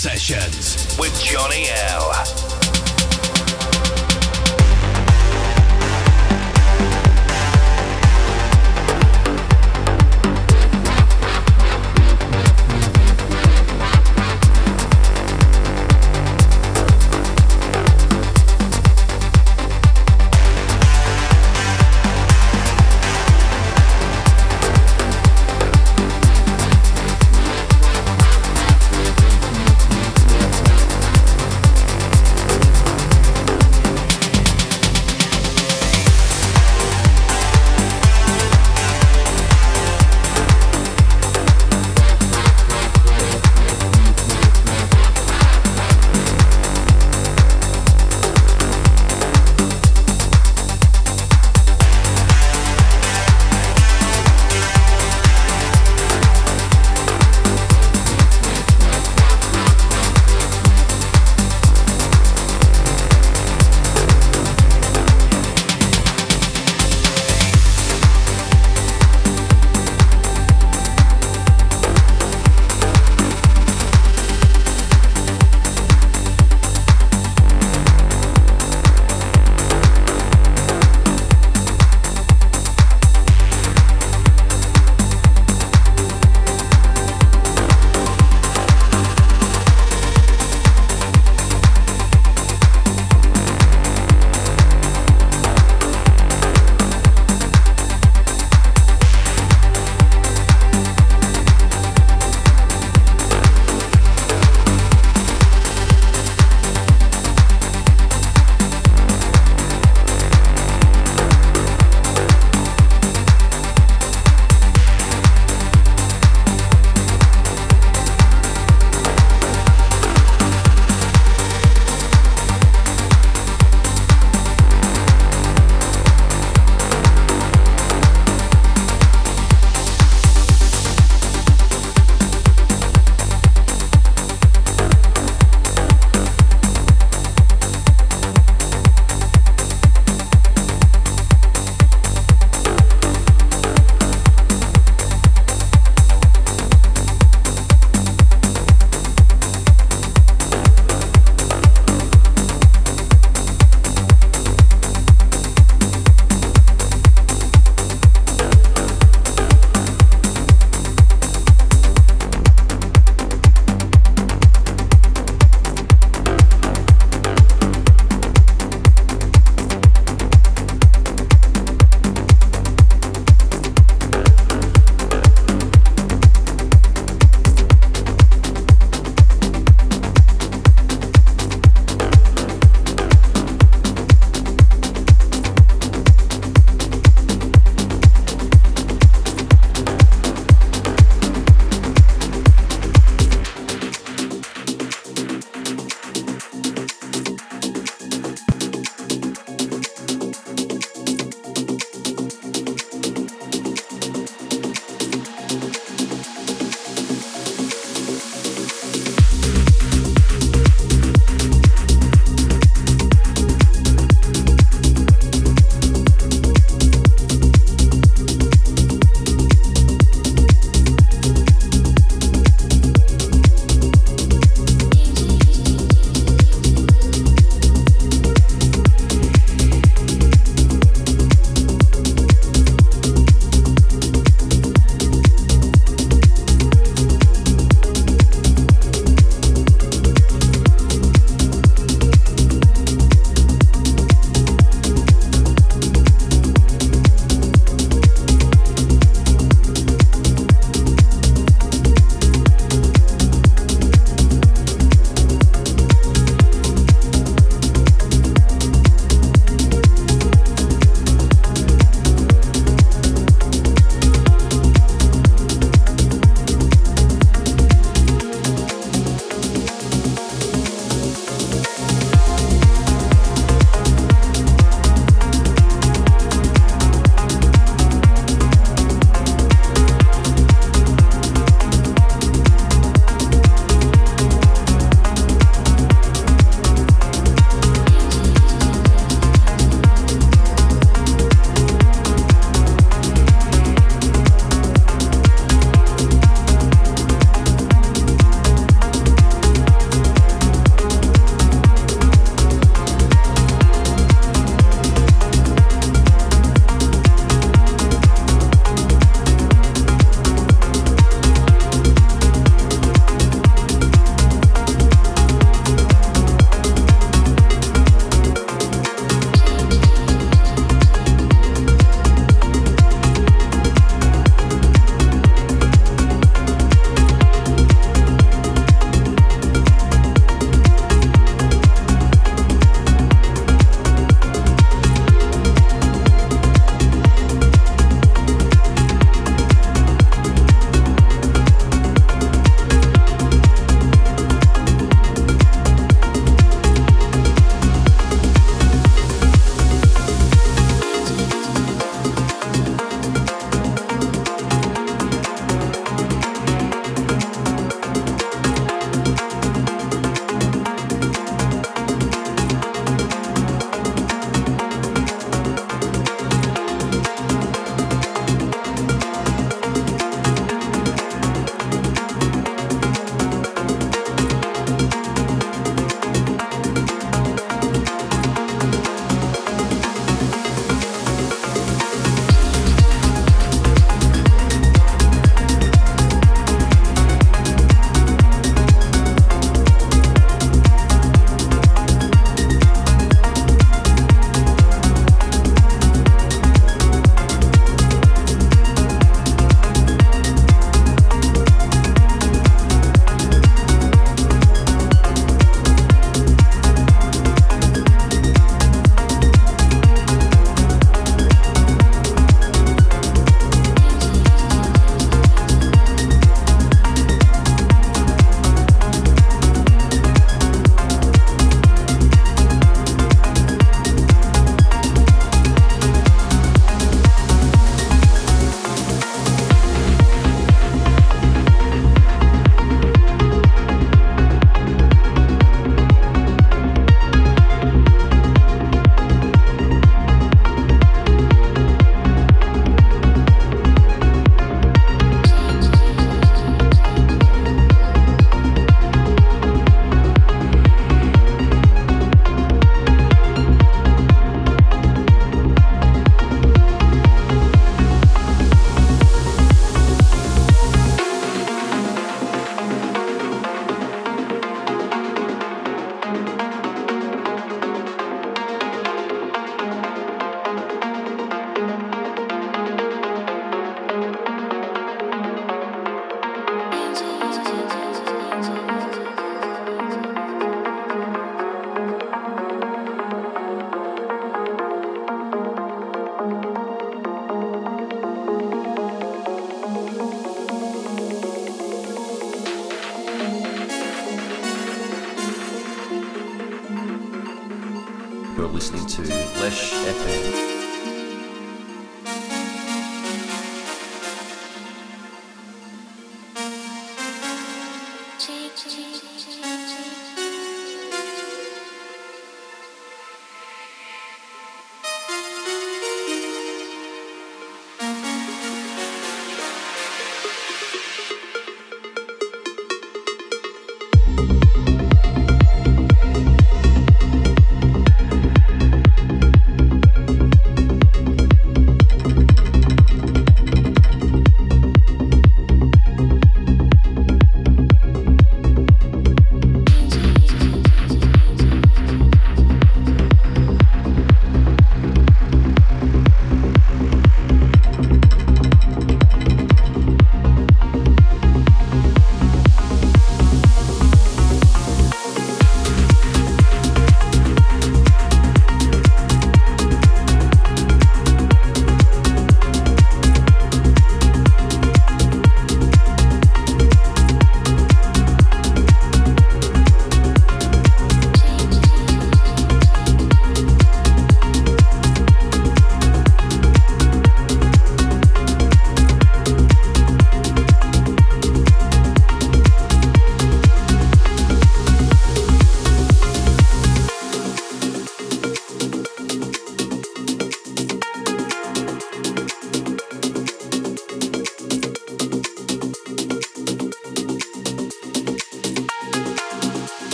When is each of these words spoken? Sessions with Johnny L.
Sessions 0.00 0.96
with 0.98 1.14
Johnny 1.22 1.66
L. 1.90 2.39